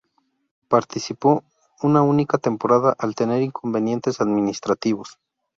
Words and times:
Participó 0.67 1.43
una 1.83 2.01
única 2.01 2.39
temporada, 2.39 2.95
al 2.97 3.13
tener 3.13 3.43
inconvenientes 3.43 4.19
administrativos. 4.19 5.19